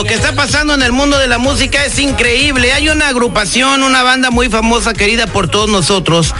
[0.00, 2.72] lo que está pasando en el mundo de la música es increíble.
[2.72, 6.34] Hay una agrupación, una banda muy famosa, querida por todos nosotros,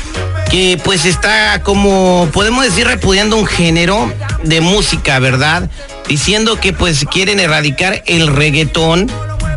[0.51, 4.11] que pues está como, podemos decir, repudiando un género
[4.45, 5.69] de música, ¿verdad?
[6.09, 9.11] Diciendo que pues quieren erradicar el reggaetón.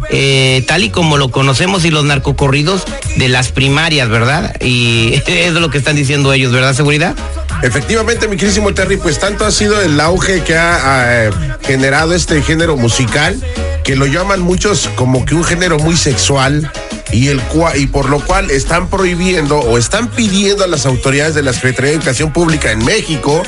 [0.10, 2.84] eh, tal y como lo conocemos y los narcocorridos
[3.16, 4.54] de las primarias, ¿verdad?
[4.60, 6.74] Y es lo que están diciendo ellos, ¿verdad?
[6.74, 7.16] ¿Seguridad?
[7.62, 12.42] Efectivamente, mi querísimo Terry, pues tanto ha sido el auge que ha eh, generado este
[12.42, 13.42] género musical
[13.84, 16.72] que lo llaman muchos como que un género muy sexual
[17.12, 17.42] y el
[17.76, 21.92] y por lo cual están prohibiendo o están pidiendo a las autoridades de la Secretaría
[21.92, 23.44] de Educación Pública en México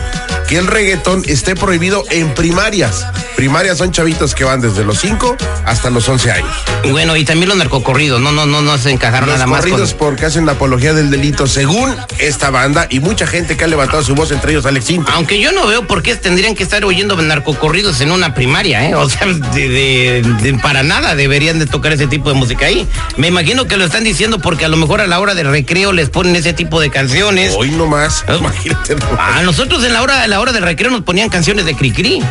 [0.48, 3.06] que el reggaetón esté prohibido en primarias.
[3.36, 6.50] Primarias son chavitos que van desde los 5 hasta los 11 años.
[6.92, 9.72] Bueno, y también los narcocorridos, no, no, no, no se encajaron Los nada más con...
[9.72, 13.68] corridos porque hacen la apología del delito según esta banda y mucha gente que ha
[13.68, 15.14] levantado su voz, entre ellos Alex Sintek.
[15.16, 18.96] Aunque yo no veo por qué tendrían que estar oyendo narcocorridos en una primaria, ¿eh?
[18.96, 22.88] O sea, de, de- de- para nada deberían de tocar ese tipo de música ahí.
[23.18, 25.92] Me imagino que lo están diciendo porque a lo mejor a la hora del recreo
[25.92, 27.54] les ponen ese tipo de canciones.
[27.58, 28.36] Hoy nomás, ¿Eh?
[28.40, 28.96] imagínate.
[28.96, 29.38] nomás.
[29.38, 32.20] A nosotros en la hora, a la hora del recreo nos ponían canciones de Cricri.
[32.20, 32.26] ¿De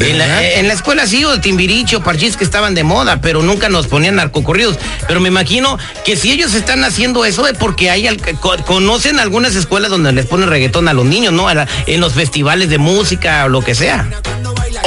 [0.00, 0.42] En la, verdad?
[0.54, 3.68] en la escuela sí, o de Timbiriche o Parchís que estaban de moda, pero nunca
[3.68, 4.78] nos ponían narcocorridos.
[5.06, 9.18] Pero me imagino que si ellos están haciendo eso es porque hay al- co- conocen
[9.18, 11.46] algunas escuelas donde les ponen reggaetón a los niños, ¿no?
[11.50, 14.08] En los festivales de música o lo que sea.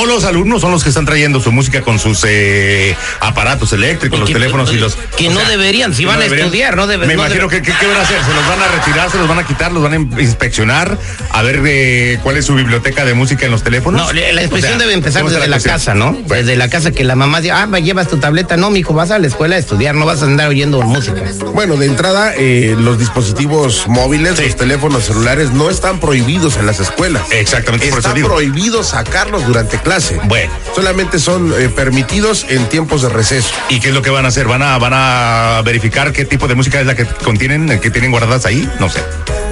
[0.01, 4.19] O los alumnos son los que están trayendo su música con sus eh, aparatos eléctricos,
[4.19, 4.95] los Que- teléfonos y los.
[5.16, 6.47] que no deberían, si van a deberían.
[6.47, 8.17] estudiar, no debe- Me no imagino debe- que, ¿qué van a hacer?
[8.23, 10.97] Se los van a retirar, se los van a quitar, los van a in- inspeccionar,
[11.29, 14.01] a ver eh, cuál es su biblioteca de música en los teléfonos.
[14.07, 16.18] No, la inspección O sea, debe empezar ¿cómo está desde la, casa, ¿no?
[16.25, 18.57] Desde la casa que la mamá diga, ah, va, llevas tu tableta.
[18.57, 21.22] No, mijo, vas a la escuela a estudiar, no vas a andar oyendo música.
[21.53, 26.79] Bueno, de entrada, eh, los dispositivos móviles, los teléfonos celulares no están prohibidos en las
[26.79, 27.23] escuelas.
[27.31, 28.29] Exactamente, por eso Está digo.
[28.29, 30.18] prohibido sacarlos durante clase.
[30.24, 30.53] Bueno.
[30.74, 33.50] Solamente son eh, permitidos en tiempos de receso.
[33.68, 34.47] ¿Y qué es lo que van a hacer?
[34.47, 38.09] ¿Van a, van a verificar qué tipo de música es la que contienen, que tienen
[38.12, 38.69] guardadas ahí?
[38.80, 39.01] No sé.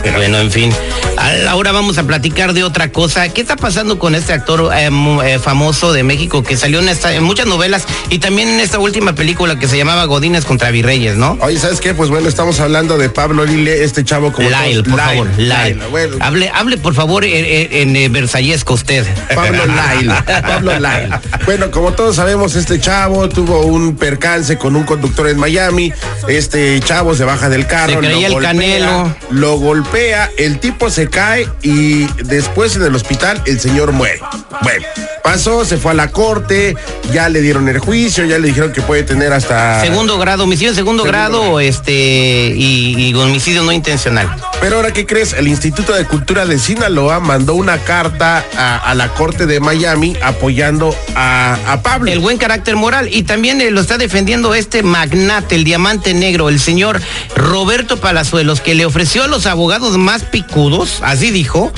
[0.01, 0.71] Pero- Bueno, en fin.
[1.49, 3.27] Ahora vamos a platicar de otra cosa.
[3.29, 4.89] ¿Qué está pasando con este actor eh,
[5.25, 8.79] eh, famoso de México que salió en, esta, en muchas novelas y también en esta
[8.79, 11.37] última película que se llamaba Godines contra Virreyes, ¿no?
[11.41, 11.93] Oye, ¿sabes qué?
[11.93, 15.79] Pues bueno, estamos hablando de Pablo Lile, este chavo como Lyle, todos- por favor, Lyle.
[15.91, 19.05] Bueno, Hable, hable por favor en, en, en, versallesco usted.
[19.35, 20.13] Pablo Lyle.
[20.41, 21.09] Pablo Lyle.
[21.45, 25.91] Bueno, como todos sabemos, este chavo tuvo un percance con un conductor en Miami.
[26.27, 27.93] Este chavo se baja del carro.
[27.93, 29.15] Se creía lo el Canelo.
[29.31, 31.18] Lo golpea, el tipo se cae
[31.61, 34.21] y después en el hospital el señor muere.
[34.61, 34.85] Bueno,
[35.23, 36.75] pasó, se fue a la corte,
[37.11, 39.81] ya le dieron el juicio, ya le dijeron que puede tener hasta.
[39.81, 41.59] Segundo grado, homicidio en segundo, Segundo grado, grado.
[41.59, 44.29] este y, y homicidio no intencional.
[44.61, 45.33] Pero ahora, ¿qué crees?
[45.33, 50.17] El Instituto de Cultura de Sinaloa mandó una carta a, a la corte de Miami
[50.21, 52.11] apoyando a, a Pablo.
[52.11, 53.07] El buen carácter moral.
[53.11, 56.99] Y también eh, lo está defendiendo este magnate, el diamante negro, el señor
[57.35, 61.71] Roberto Palazuelos, que le ofreció a los abogados más picudos, así dijo,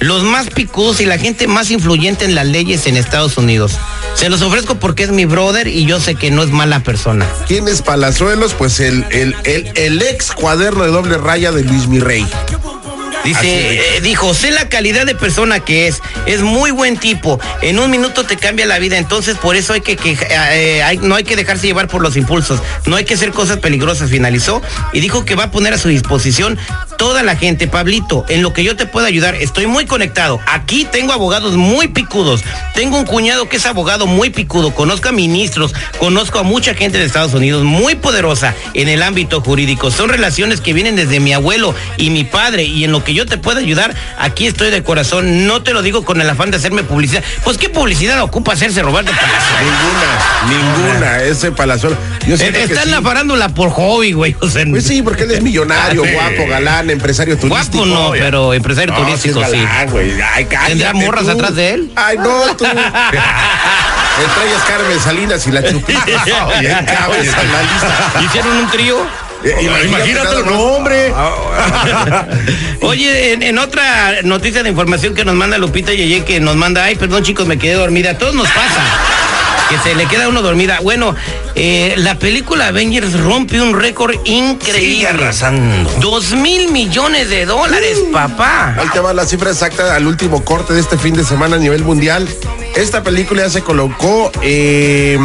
[0.00, 3.78] los más picudos y la gente más influyente en las leyes en Estados Unidos.
[4.14, 7.26] Se los ofrezco porque es mi brother y yo sé que no es mala persona.
[7.46, 8.54] ¿Quién es Palazuelos?
[8.54, 12.26] Pues el, el, el, el ex cuaderno de doble raya de Luis Mirrey.
[13.28, 17.78] Dice, eh, dijo, sé la calidad de persona que es, es muy buen tipo, en
[17.78, 21.14] un minuto te cambia la vida, entonces por eso hay que, que eh, hay- no
[21.14, 24.62] hay que dejarse llevar por los impulsos, no hay que hacer cosas peligrosas, finalizó,
[24.94, 26.58] y dijo que va a poner a su disposición
[26.96, 30.86] toda la gente, Pablito, en lo que yo te pueda ayudar, estoy muy conectado, aquí
[30.90, 32.42] tengo abogados muy picudos,
[32.74, 36.98] tengo un cuñado que es abogado muy picudo, conozco a ministros, conozco a mucha gente
[36.98, 41.32] de Estados Unidos muy poderosa en el ámbito jurídico, son relaciones que vienen desde mi
[41.32, 44.82] abuelo y mi padre, y en lo que yo te pueda ayudar, aquí estoy de
[44.82, 45.46] corazón.
[45.46, 47.22] No te lo digo con el afán de hacerme publicidad.
[47.44, 49.72] Pues qué publicidad ocupa hacerse Roberto Palazuelos.
[50.48, 51.98] Ninguna, ninguna, ese Palazuelos.
[52.26, 52.90] Yo que Está en sí.
[52.90, 54.36] la farándula por hobby, güey.
[54.40, 56.12] O sea, Pues sí, porque él es millonario, Ah, sí.
[56.14, 57.84] guapo, galán, empresario turístico.
[57.84, 59.58] guapo no, pero empresario No, turístico sí.
[59.58, 59.68] galán.
[60.34, 61.30] Ay, cállate ¿Tendrá morras tú.
[61.30, 61.92] atrás de él?
[61.96, 62.64] Ay, no, tú.
[64.18, 66.04] Entre ellas Carmen Salinas y la Chupita.
[66.60, 68.22] Bien cabeza la lista.
[68.24, 68.96] ¿Hicieron un trío?
[69.44, 71.12] Eh, Imagínate, no, hombre.
[72.82, 76.84] Oye, en, en otra noticia de información que nos manda Lupita Yeye, que nos manda,
[76.84, 78.10] ay, perdón chicos, me quedé dormida.
[78.10, 78.82] A todos nos pasa.
[79.68, 80.78] Que se le queda uno dormida.
[80.82, 81.14] Bueno,
[81.54, 84.94] eh, la película Avengers rompe un récord increíble.
[84.94, 85.90] Sigue arrasando.
[86.00, 88.74] Dos mil millones de dólares, papá.
[88.78, 91.58] Ahí te va la cifra exacta al último corte de este fin de semana a
[91.58, 92.26] nivel mundial.
[92.76, 94.32] Esta película ya se colocó.
[94.40, 95.18] Eh,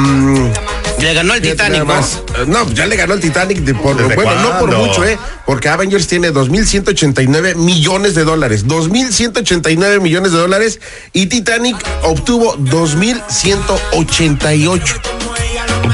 [1.03, 2.21] Le ganó el Titanic, más.
[2.37, 3.57] Eh, No, ya le ganó el Titanic.
[3.59, 5.19] De por, ¿Desde bueno, no por mucho, ¿eh?
[5.45, 8.65] Porque Avengers tiene 2.189 millones de dólares.
[8.65, 10.79] 2.189 millones de dólares.
[11.11, 15.12] Y Titanic obtuvo 2.188.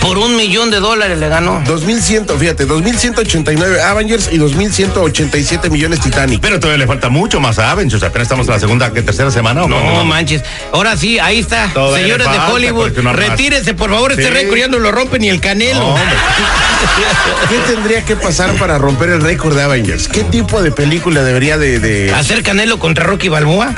[0.01, 1.61] Por un millón de dólares le ganó.
[1.65, 6.39] 2100, fíjate, 2189 Avengers y 2187 millones Titanic.
[6.41, 8.01] Pero todavía le falta mucho más a Avengers.
[8.03, 9.63] Apenas estamos en la segunda, que tercera semana.
[9.63, 10.05] ¿o No cuándo?
[10.05, 10.43] manches.
[10.71, 11.67] Ahora sí, ahí está.
[11.73, 14.11] Todavía Señores de Hollywood, no retírese, por favor.
[14.11, 14.29] Este Sí.
[14.29, 15.79] récord ya no lo rompe ni el canelo.
[15.79, 15.95] No.
[17.49, 20.07] ¿Qué tendría que pasar para romper el récord de Avengers?
[20.07, 21.79] ¿Qué tipo de película debería de...
[21.79, 22.13] de...
[22.13, 23.73] ¿Hacer canelo contra Rocky Balboa?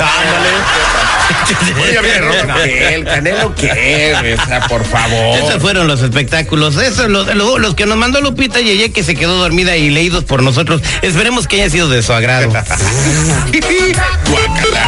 [1.82, 2.56] Oye, ya viene Roca.
[2.64, 2.96] ¿Qué?
[2.96, 4.16] ¿El Canelo qué?
[4.42, 5.38] O sea, por favor.
[5.38, 6.78] Esos fueron los espectáculos.
[6.78, 10.24] Esos los, lo- los que nos mandó Lupita Yeye que se quedó dormida y leídos
[10.24, 10.82] por nosotros.
[11.02, 12.48] Esperemos que haya sido de su agrado.
[12.52, 12.78] Guácala.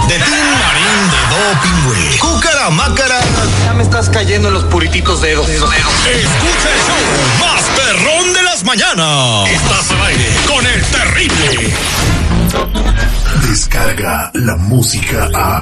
[0.08, 2.18] De Tin Marín de Doping, güey.
[2.20, 3.20] Cúcara, mácara.
[3.66, 5.48] Ya me estás cayendo en los purititos dedos.
[5.50, 7.02] Escucha el show
[7.40, 9.50] más perrón de las mañanas.
[9.50, 11.74] Estás al aire con el terrible.
[13.50, 15.62] Descarga la música a.